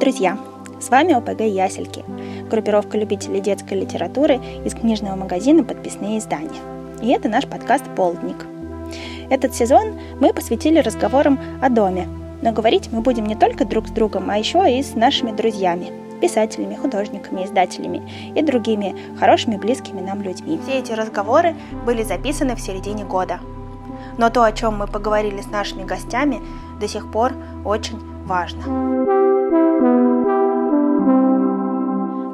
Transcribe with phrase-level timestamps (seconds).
[0.00, 0.38] Друзья!
[0.80, 2.04] С вами ОПГ «Ясельки»–
[2.50, 6.60] группировка любителей детской литературы из книжного магазина «Подписные издания».
[7.02, 8.46] И это наш подкаст «Полдник».
[9.28, 12.06] Этот сезон мы посвятили разговорам о доме,
[12.42, 15.90] но говорить мы будем не только друг с другом, а еще и с нашими друзьями–
[16.20, 20.60] писателями, художниками, издателями и другими хорошими, близкими нам людьми.
[20.62, 23.40] Все эти разговоры были записаны в середине года.
[24.16, 26.40] Но то, о чем мы поговорили с нашими гостями,
[26.80, 27.32] до сих пор
[27.64, 29.27] очень важно.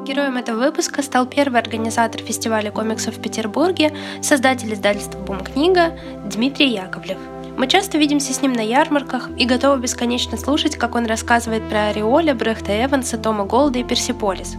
[0.05, 3.91] Героем этого выпуска стал первый организатор фестиваля комиксов в Петербурге,
[4.21, 7.17] создатель издательства «Бум-книга» Дмитрий Яковлев.
[7.57, 11.87] Мы часто видимся с ним на ярмарках и готовы бесконечно слушать, как он рассказывает про
[11.87, 14.57] Ореоля, Брехта Эванса, Тома Голда и Персиполис.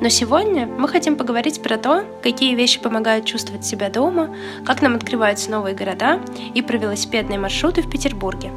[0.00, 4.94] Но сегодня мы хотим поговорить про то, какие вещи помогают чувствовать себя дома, как нам
[4.94, 6.18] открываются новые города
[6.54, 8.52] и про велосипедные маршруты в Петербурге.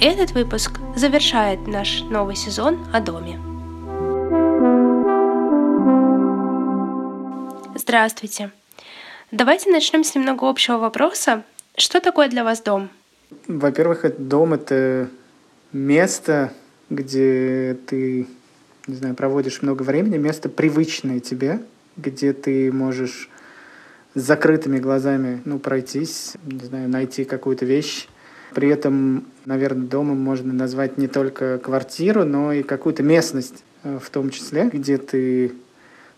[0.00, 3.51] Этот выпуск завершает наш новый сезон о доме.
[7.74, 8.50] Здравствуйте.
[9.30, 11.42] Давайте начнем с немного общего вопроса.
[11.76, 12.90] Что такое для вас дом?
[13.48, 15.08] Во-первых, дом— это
[15.72, 16.52] место,
[16.90, 18.26] где ты,
[18.86, 21.62] не знаю, проводишь много времени, место привычное тебе,
[21.96, 23.30] где ты можешь
[24.14, 28.06] с закрытыми глазами, ну, пройтись, не знаю, найти какую-то вещь.
[28.54, 34.10] При этом, наверное, домом можно назвать не только квартиру, но и какую-то местность э, в
[34.10, 35.52] том числе, где ты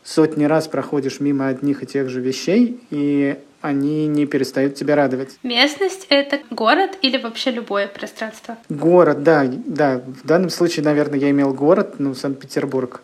[0.05, 5.39] сотни раз проходишь мимо одних и тех же вещей, и они не перестают тебя радовать.
[5.43, 8.59] Местность— это город или вообще любое пространство?
[8.69, 10.03] Город, да, да.
[10.07, 13.01] В данном случае, наверное, я имел город, ну, Санкт-Петербург.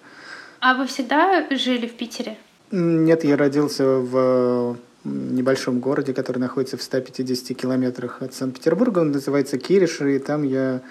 [0.60, 2.36] А вы всегда жили в Питере?
[2.70, 8.98] Нет, я родился в небольшом городе, который находится в 150 километрах от Санкт-Петербурга.
[8.98, 10.82] Он называется Кириш, и там я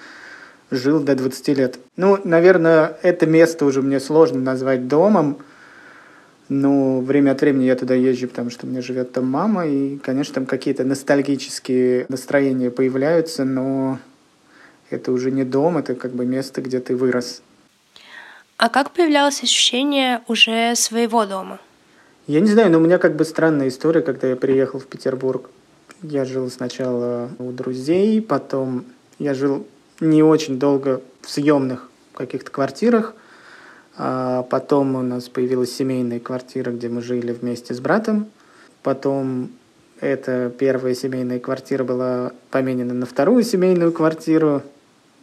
[0.71, 1.79] жил до 20 лет.
[1.95, 5.37] Ну, наверное, это место уже мне сложно назвать домом,
[6.49, 9.97] но время от времени я туда езжу, потому что у меня живет там мама, и,
[9.97, 13.99] конечно, там какие-то ностальгические настроения появляются, но
[14.89, 17.43] это уже не дом, это как бы место, где ты вырос.
[18.57, 21.59] А как появлялось ощущение уже своего дома?
[22.27, 25.49] Я не знаю, но у меня как бы странная история, когда я приехал в Петербург.
[26.01, 28.85] Я жил сначала у друзей, потом
[29.19, 29.65] я жил
[29.99, 33.13] не очень долго в съемных каких-то квартирах,
[33.99, 38.27] потом у нас появилась семейная квартира, где мы жили вместе с братом.
[38.81, 39.49] Потом
[39.99, 44.61] эта первая семейная квартира была поменена на вторую семейную квартиру,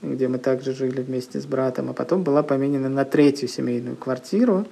[0.02, 1.88] где мы также жили вместе с братом.
[1.88, 4.66] А потом была поменена на третью семейную квартиру,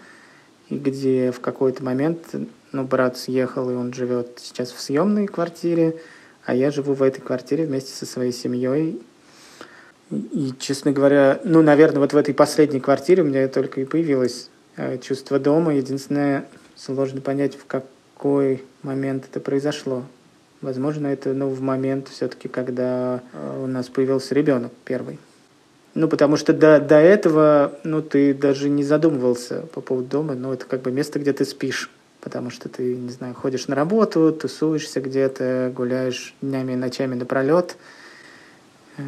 [0.69, 2.35] и где в какой-то момент
[2.73, 5.99] ну, брат съехал, и он живет сейчас в съемной квартире,
[6.45, 9.01] а я живу в этой квартире вместе со своей семьей.
[10.15, 14.51] И, честно говоря, ну, наверное, вот в этой последней квартире у меня только и появилось
[14.77, 15.75] э, чувство дома.
[15.75, 20.05] Единственное, сложно понять, в какой момент это произошло.
[20.61, 25.19] Возможно, это ну, в момент все-таки, когда э, у нас появился ребенок первый.
[25.95, 30.53] Ну, потому что до, до этого, ну, ты даже не задумывался по поводу дома, ну,
[30.53, 34.33] это как бы место, где ты спишь, потому что ты, не знаю, ходишь на работу,
[34.33, 37.77] тусуешься где-то, гуляешь днями и ночами напролет,
[38.97, 39.03] э,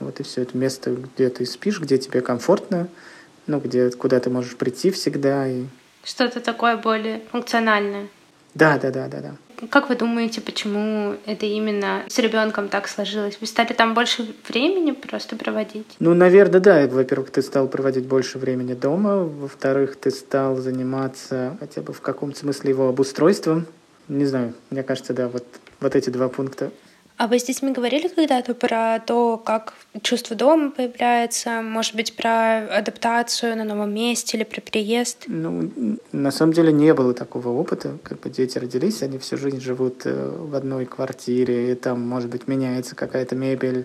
[0.00, 2.88] вот и все это место, где ты спишь, где тебе комфортно,
[3.46, 5.46] ну, где, куда ты можешь прийти всегда.
[5.48, 5.64] И...
[6.04, 8.08] Что-то такое более функциональное.
[8.54, 9.34] Да, да, да, да, да.
[9.68, 13.36] Как вы думаете, почему это именно с ребенком так сложилось?
[13.40, 15.86] Вы стали там больше времени просто проводить?
[15.98, 16.86] Ну, наверное, да.
[16.86, 19.24] Во-первых, ты стал проводить больше времени дома.
[19.24, 23.66] Во-вторых, ты стал заниматься хотя бы в каком-то смысле его обустройством.
[24.08, 25.44] Не знаю, мне кажется, да, вот,
[25.80, 26.70] вот эти два пункта
[27.20, 32.60] а вы с детьми говорили когда-то про то, как чувство дома появляется, может быть, про
[32.78, 35.24] адаптацию на новом месте или про переезд?
[35.26, 37.98] Ну, на самом деле не было такого опыта.
[38.04, 42.30] Как бы дети родились, они всю жизнь живут э, в одной квартире, и там, может
[42.30, 43.84] быть, меняется какая-то мебель,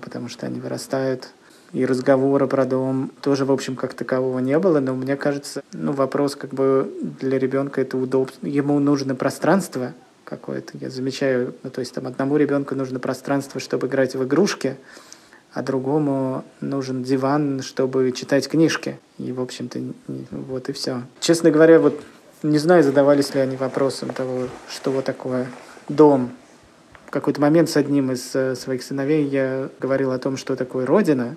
[0.00, 1.30] потому что они вырастают.
[1.72, 5.90] И разговора про дом тоже, в общем, как такового не было, но мне кажется, ну,
[5.90, 6.88] вопрос как бы
[7.20, 8.46] для ребенка это удобство.
[8.46, 9.92] Ему нужно пространство,
[10.26, 10.76] какое-то.
[10.78, 14.76] Я замечаю, ну, то есть там одному ребенку нужно пространство, чтобы играть в игрушки,
[15.52, 18.98] а другому нужен диван, чтобы читать книжки.
[19.16, 19.80] И, в общем-то,
[20.30, 21.02] вот и все.
[21.20, 21.98] Честно говоря, вот
[22.42, 25.46] не знаю, задавались ли они вопросом того, что вот такое
[25.88, 26.30] дом.
[27.06, 30.84] В какой-то момент с одним из э, своих сыновей я говорил о том, что такое
[30.84, 31.36] родина.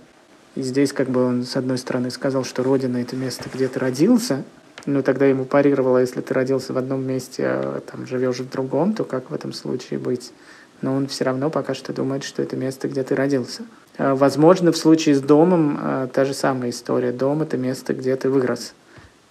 [0.55, 3.79] И здесь как бы он, с одной стороны, сказал, что родина— это место, где ты
[3.79, 4.43] родился,
[4.85, 8.93] ну, тогда ему парировало, если ты родился в одном месте, а там живешь в другом,
[8.93, 10.31] то как в этом случае быть?
[10.81, 13.63] Но он все равно пока что думает, что это место, где ты родился.
[13.97, 17.11] Э, возможно, в случае с домом э, та же самая история.
[17.11, 18.73] Дом— это место, где ты вырос.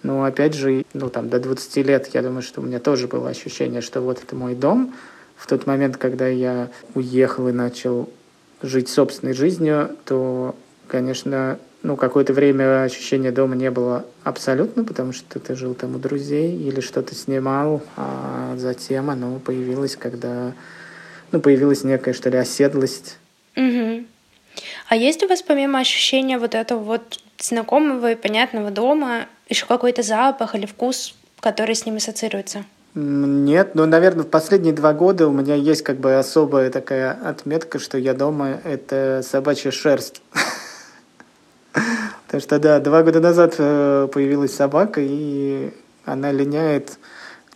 [0.03, 3.29] Но опять же, ну там до 20 лет, я думаю, что у меня тоже было
[3.29, 4.93] ощущение, что вот это мой дом.
[5.35, 8.09] В тот момент, когда я уехал и начал
[8.61, 10.55] жить собственной жизнью, то,
[10.87, 15.99] конечно, ну, какое-то время ощущения дома не было абсолютно, потому что ты жил там у
[15.99, 20.53] друзей или что-то снимал, а затем оно появилось, когда,
[21.31, 23.17] ну, появилась некая, что ли, оседлость.
[23.55, 24.05] Угу.
[24.89, 30.03] А есть у вас помимо ощущения вот этого вот знакомого и понятного дома еще какой-то
[30.03, 32.65] запах или вкус, который с ним ассоциируется?
[32.95, 37.79] Нет, но, наверное, в последние два года у меня есть как бы особая такая отметка,
[37.79, 40.21] что я дома— это собачья шерсть.
[42.25, 45.73] Потому что, да, два года назад э, появилась собака, и
[46.05, 46.99] она линяет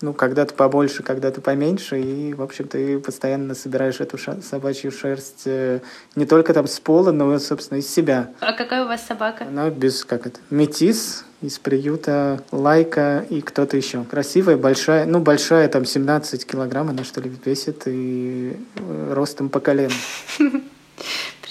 [0.04, 5.80] ну, когда-то побольше, когда-то поменьше, и, в общем, ты постоянно собираешь эту собачью шерсть э,
[6.16, 8.30] не только там с пола, но, собственно, из себя.
[8.42, 9.46] А какая у вас собака?
[9.46, 14.04] Она без, как это, метис из приюта Лайка и кто-то еще.
[14.04, 19.62] Красивая, большая, ну, большая, там, 17 килограмм она, что ли, весит, и э, ростом по
[19.62, 19.94] колено.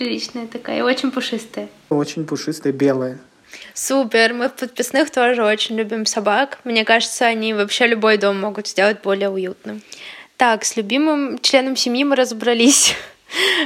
[0.03, 1.69] Приличная такая, очень пушистая.
[1.89, 3.21] Очень пушистая, белая.
[3.73, 6.59] Супер, мы в подписных тоже очень любим собак.
[6.65, 9.81] Мне кажется, они вообще любой дом могут сделать более уютным.
[10.37, 12.97] Так, с любимым членом семьи мы разобрались.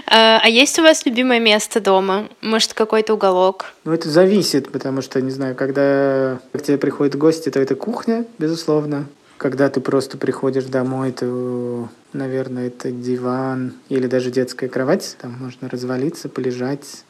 [0.06, 2.28] А, а есть у вас любимое место дома?
[2.40, 3.72] Может, какой-то уголок?
[3.82, 8.24] Ну, это зависит, потому что, не знаю, когда к тебе приходят гости, то это кухня,
[8.38, 9.06] безусловно.
[9.38, 15.16] Когда ты просто приходишь домой, то, наверное, это диван или даже детская кровать.
[15.20, 17.04] Там можно развалиться, полежать,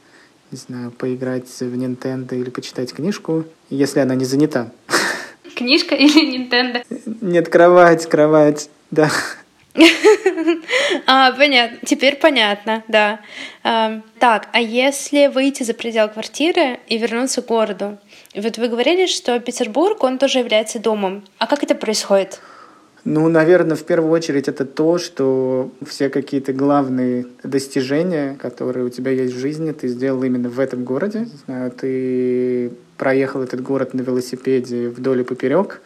[0.50, 4.73] не знаю, поиграть в Nintendo или почитать книжку, если она не занята.
[5.55, 6.84] Книжка или Nintendo?
[7.20, 9.11] Нет, кровать, кровать, да.
[11.06, 11.78] А, понятно.
[11.84, 13.20] Теперь понятно, да.
[13.62, 17.99] А, так, а если выйти за предел квартиры и вернуться к городу?
[18.34, 21.25] Вот вы говорили, что Петербург, он тоже является домом.
[21.38, 22.40] А как это происходит?
[23.05, 29.12] Ну, наверное, в первую очередь это то, что все какие-то главные достижения, которые у тебя
[29.12, 31.28] есть в жизни, ты сделал именно в этом городе.
[31.81, 35.82] Ты проехал этот город на велосипеде вдоль и поперек,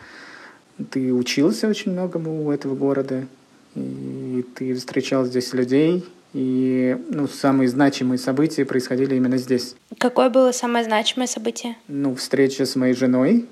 [0.91, 3.27] ты учился очень многому у этого города,
[3.75, 9.75] и ты встречал здесь людей, и ну, самые значимые события происходили именно здесь.
[9.99, 11.77] Какое было самое значимое событие?
[11.89, 13.47] Ну, встреча с моей женой,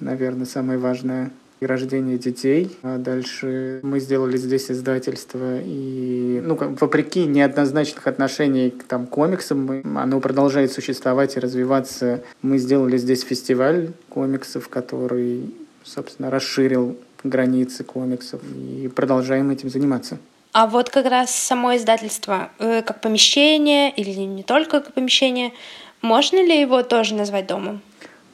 [0.00, 1.30] наверное, самое важное–
[1.64, 2.76] и рождение детей.
[2.82, 5.58] А дальше мы сделали здесь издательство.
[5.62, 12.22] И, ну, вопреки неоднозначных отношений к там, комиксам, мы, оно продолжает существовать и развиваться.
[12.42, 18.40] Мы сделали здесь фестиваль комиксов, который, собственно, расширил границы комиксов.
[18.54, 20.18] И продолжаем этим заниматься.
[20.52, 25.52] А вот как раз само издательство, э, как помещение или не только как помещение,
[26.00, 27.80] можно ли его тоже назвать домом?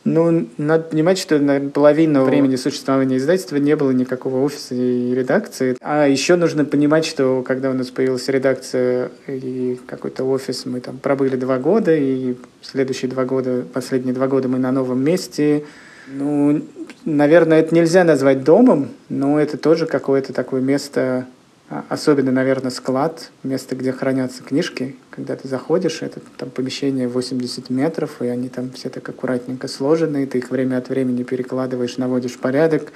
[0.04, 5.76] Ну, надо понимать, что на половину времени существования издательства не было никакого офиса и редакции.
[5.80, 10.96] А еще нужно понимать, что когда у нас появилась редакция и какой-то офис, мы там
[10.96, 15.64] пробыли два года, и следующие два года, последние два года мы на новом месте.
[16.08, 16.62] Ну,
[17.04, 21.26] наверное, это нельзя назвать домом, но это тоже какое-то такое место
[21.72, 24.96] а, особенно, наверное, склад, место, где хранятся книжки.
[25.10, 30.24] Когда ты заходишь, это там помещение 80 метров, и они там все так аккуратненько сложены,
[30.24, 32.92] и ты их время от времени перекладываешь, наводишь порядок.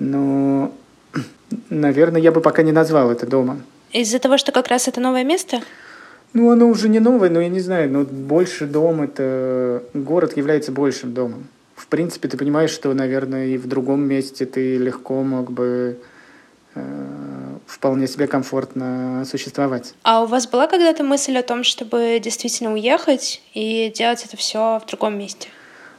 [0.00, 0.74] Но,
[1.70, 3.62] наверное, я бы пока не назвал это домом.
[3.92, 5.60] Из-за того, что как раз это новое место?
[6.32, 9.84] Ну, оно уже не новое, но я не знаю, но больше дом это...
[9.94, 11.46] Город является большим домом.
[11.82, 15.98] В принципе, ты понимаешь, что, наверное, и в другом месте ты легко мог бы
[16.74, 19.94] Э, вполне себе комфортно существовать.
[20.04, 24.80] А у вас была когда-то мысль о том, чтобы действительно уехать и делать это все
[24.82, 25.48] в другом месте?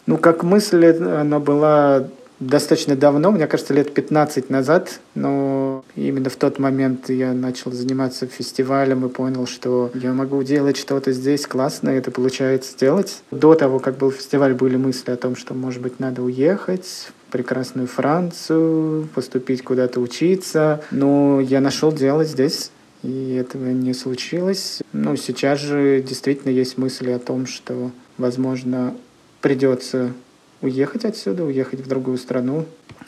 [0.08, 2.08] Ну, как мысль, она была
[2.48, 8.28] достаточно давно, мне кажется, лет 15 назад, но именно в тот момент я начал заниматься
[8.28, 13.22] фестивалем и понял, что я могу делать что-то здесь классно, это получается делать.
[13.32, 17.88] До того, как был фестиваль, были мысли о том, что, может быть, надо уехать, прекрасную
[17.88, 20.84] Францию, поступить куда-то учиться.
[20.92, 22.72] Но я нашел дело здесь,
[23.02, 24.82] и этого не случилось.
[24.94, 28.96] Ну, сейчас же действительно есть мысли о том, что, возможно,
[29.42, 30.14] придется
[30.64, 32.66] уехать отсюда, уехать в другую страну.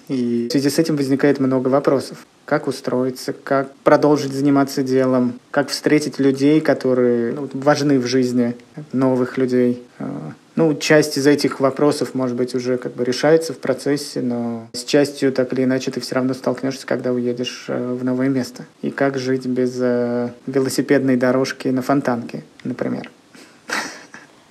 [0.08, 2.28] И в связи с этим возникает много вопросов.
[2.46, 8.56] Как устроиться, как продолжить заниматься делом, как встретить людей, которые ну, важны в жизни,
[8.92, 9.82] новых людей.
[9.98, 14.68] А, ну, часть из этих вопросов, может быть, уже как бы решается в процессе, но
[14.74, 18.66] с частью так или иначе ты все равно столкнешься, когда уедешь э, в новое место.
[18.84, 23.10] И как жить без э, велосипедной дорожки на фонтанке, например.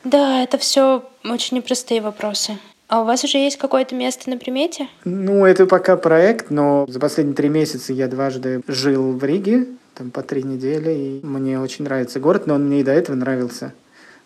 [0.02, 2.58] Да, это все очень непростые вопросы.
[2.88, 4.88] А у вас уже есть какое-то место на примете?
[5.04, 10.10] Ну, это пока проект, но за последние три месяца я дважды жил в Риге, там
[10.10, 13.72] по три недели, и мне очень нравится город, но он мне и до этого нравился.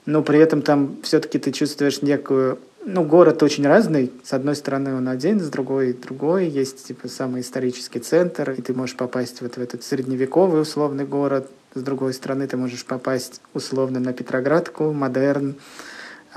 [0.07, 2.59] Но при этом там все-таки ты чувствуешь некую...
[2.85, 4.11] Ну, город очень разный.
[4.25, 6.49] С одной стороны он один, с другой другой.
[6.49, 11.50] Есть, типа, самый исторический центр, и ты можешь попасть вот в этот средневековый условный город.
[11.75, 15.57] С другой стороны ты можешь попасть условно на Петроградку, модерн.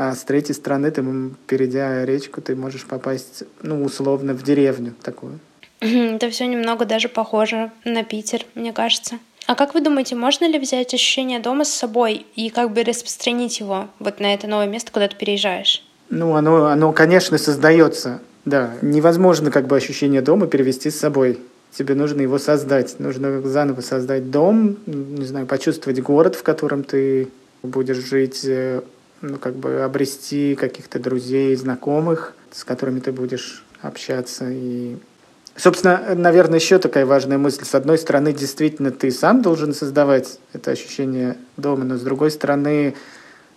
[0.03, 1.05] А с третьей стороны, ты,
[1.45, 5.37] перейдя речку, ты можешь попасть, ну, условно, в деревню такую.
[5.79, 9.19] Это все немного даже похоже на Питер, мне кажется.
[9.45, 13.59] А как вы думаете, можно ли взять ощущение дома с собой и как бы распространить
[13.59, 15.85] его вот на это новое место, куда ты переезжаешь?
[16.09, 18.21] Ну, оно, оно, конечно, создается.
[18.43, 21.39] Да, невозможно как бы ощущение дома перевести с собой.
[21.71, 22.99] Тебе нужно его создать.
[22.99, 27.27] Нужно заново создать дом, не знаю, почувствовать город, в котором ты
[27.61, 28.81] будешь жить, э,
[29.21, 34.49] ну, как бы обрести каких-то друзей, знакомых, с которыми ты будешь общаться.
[34.49, 34.97] И,
[35.55, 37.65] собственно, наверное, еще такая важная мысль.
[37.65, 42.95] С одной стороны, действительно, ты сам должен создавать это ощущение дома, но с другой стороны,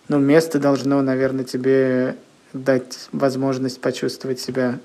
[0.08, 2.16] ну, место должно, наверное, тебе
[2.52, 4.78] дать возможность почувствовать себя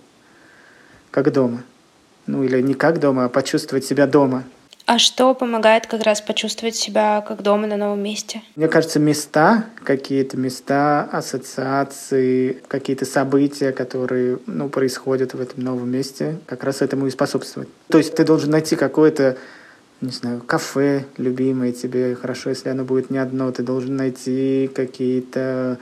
[1.12, 1.64] как дома.
[2.26, 4.44] Ну, или не как дома, а почувствовать себя дома–
[4.90, 8.42] а что помогает как раз почувствовать себя как дома на новом месте?
[8.56, 16.40] Мне кажется, места, какие-то места, ассоциации, какие-то события, которые ну, происходят в этом новом месте,
[16.48, 17.70] как раз этому и способствуют.
[17.88, 19.38] То есть ты должен найти какое-то
[20.02, 25.78] не знаю, кафе любимое тебе, хорошо, если оно будет не одно, ты должен найти какие-то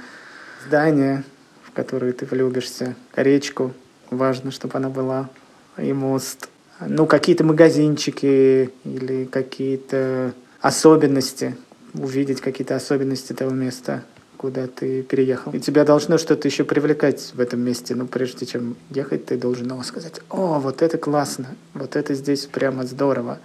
[0.67, 1.23] здания,
[1.63, 3.71] в которые ты влюбишься, речку,
[4.09, 5.29] важно, чтобы она была,
[5.77, 11.57] и мост– ну, какие-то магазинчики или какие-то особенности,
[11.93, 14.03] увидеть какие-то особенности того места,
[14.37, 15.51] куда ты переехал.
[15.51, 17.95] И тебя должно что-то еще привлекать в этом месте.
[17.95, 22.45] Ну, прежде чем ехать, ты должен ну, сказать, о, вот это классно, вот это здесь
[22.45, 23.39] прямо здорово.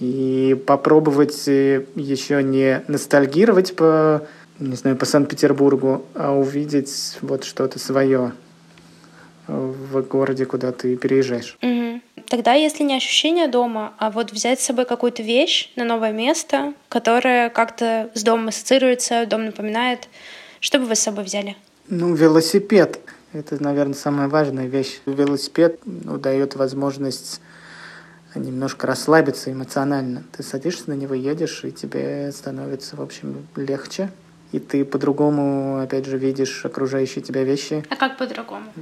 [0.00, 4.26] И попробовать э, еще не ностальгировать по,
[4.58, 8.32] не знаю, по Санкт-Петербургу, а увидеть вот что-то свое
[9.48, 11.56] в городе, куда ты переезжаешь.
[11.62, 12.00] Угу.
[12.28, 16.74] Тогда, если не ощущение дома, а вот взять с собой какую-то вещь на новое место,
[16.90, 20.08] которая как-то с домом ассоциируется, дом напоминает,
[20.60, 21.56] что бы вы с собой взяли?
[21.88, 23.00] Ну, велосипед.
[23.32, 25.00] Это, наверное, самая важная вещь.
[25.06, 27.40] Велосипед ну, дает возможность
[28.34, 30.22] немножко расслабиться эмоционально.
[30.36, 34.10] Ты садишься на него, едешь, и тебе становится, в общем, легче.
[34.52, 37.84] И ты по-другому, опять же, видишь окружающие тебя вещи.
[37.90, 38.64] А как по-другому?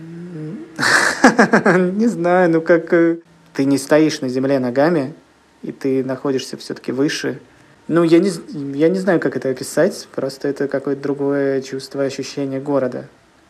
[1.93, 3.19] Не знаю, ну как э,
[3.57, 5.15] ты не стоишь на земле ногами,
[5.63, 7.41] и ты находишься все-таки выше.
[7.89, 8.31] Ну, я не,
[8.77, 13.09] я не знаю, как это описать, просто это какое-то другое чувство, ощущение города.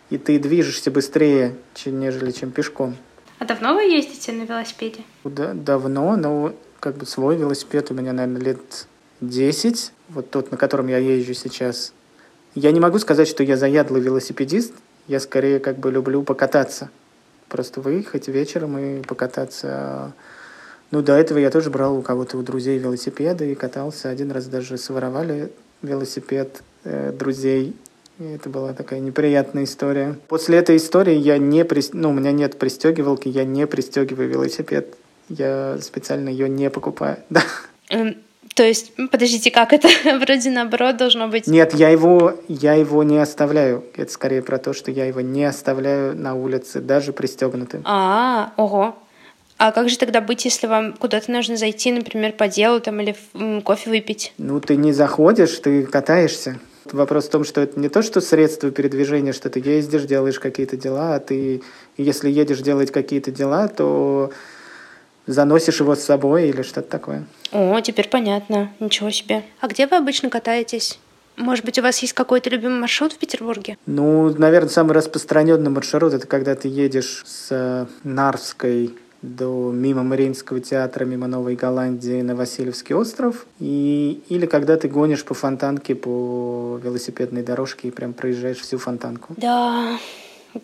[0.08, 2.96] И ты движешься быстрее, чем, нежели чем пешком.
[3.40, 5.00] А давно вы ездите на велосипеде?
[5.24, 8.86] Да, давно, но как бы свой велосипед у меня, наверное, лет
[9.20, 9.92] 10.
[10.10, 11.92] Вот тот, на котором я езжу сейчас.
[12.54, 14.72] Я не могу сказать, что я заядлый велосипедист.
[15.08, 16.90] Я скорее как бы люблю покататься.
[17.48, 20.12] Просто выехать вечером и покататься.
[20.90, 24.08] Ну, до этого я тоже брал у кого-то, у друзей велосипеды и катался.
[24.08, 27.76] Один раз даже своровали велосипед э, друзей.
[28.18, 30.16] И это была такая неприятная история.
[30.28, 31.82] После этой истории я не при...
[31.92, 34.96] ну, у меня нет пристегивалки, я не пристегиваю велосипед.
[35.28, 37.18] Я специально ее не покупаю.
[37.30, 37.42] Да.
[38.56, 39.86] То есть, подождите, как это?
[40.18, 41.46] Вроде наоборот должно быть.
[41.46, 43.84] Нет, я его, я его не оставляю.
[43.94, 47.82] Это скорее про то, что я его не оставляю на улице, даже пристегнутым.
[47.84, 48.96] А, ого.
[49.58, 53.14] А как же тогда быть, если вам куда-то нужно зайти, например, по делу там или
[53.60, 54.32] кофе выпить?
[54.38, 56.58] Ну, ты не заходишь, ты катаешься.
[56.92, 60.78] Вопрос в том, что это не то, что средство передвижения, что ты ездишь, делаешь какие-то
[60.78, 61.60] дела, а ты,
[61.98, 64.30] если едешь делать какие-то дела, то
[65.26, 67.26] заносишь его с собой или что-то такое.
[67.52, 68.72] О, теперь понятно.
[68.80, 69.44] Ничего себе.
[69.60, 70.98] А где вы обычно катаетесь?
[71.36, 73.76] Может быть, у вас есть какой-то любимый маршрут в Петербурге?
[73.86, 81.04] Ну, наверное, самый распространенный маршрут это когда ты едешь с Нарвской до мимо Мариинского театра,
[81.04, 83.46] мимо Новой Голландии на Васильевский остров.
[83.58, 89.34] И, или когда ты гонишь по фонтанке по велосипедной дорожке и прям проезжаешь всю фонтанку.
[89.36, 89.98] Да,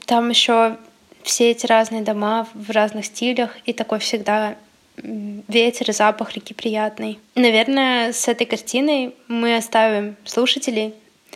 [0.07, 0.77] там еще
[1.23, 4.57] все эти разные дома в разных стилях, и такой всегда
[4.97, 7.19] ветер и запах реки приятный.
[7.35, 10.95] Наверное, с этой картиной мы оставим слушателей.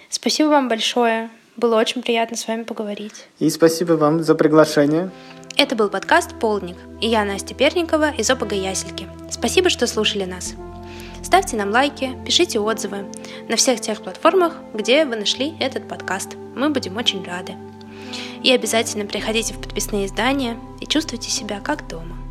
[0.09, 1.31] Спасибо вам большое.
[1.57, 3.27] Было очень приятно с вами поговорить.
[3.39, 5.11] И спасибо вам за приглашение.
[5.57, 9.07] Это был подкаст «Полдник», и я Настя Перникова из ОПГ Ясельки.
[9.31, 10.55] Спасибо, что слушали нас.
[11.23, 13.07] Ставьте нам лайки, пишите отзывы
[13.49, 16.37] на всех тех платформах, где вы нашли этот подкаст.
[16.55, 17.55] Мы будем очень рады.
[18.43, 22.26] И обязательно приходите в подписные издания и чувствуйте себя как дома.